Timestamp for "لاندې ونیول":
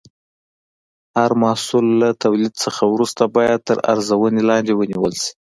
4.49-5.13